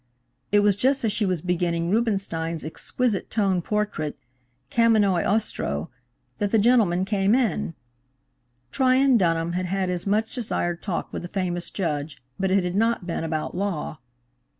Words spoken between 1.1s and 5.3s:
she was beginning Rubinstein's exquisite tone portrait, Kamennoi